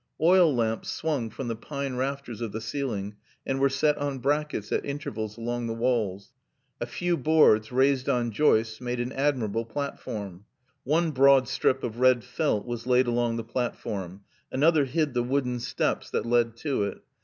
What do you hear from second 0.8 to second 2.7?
swung from the pine rafters of the